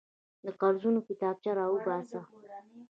[0.43, 2.19] د قرضونو کتابچه راوباسه.